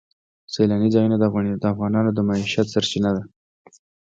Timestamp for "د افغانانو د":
1.19-2.19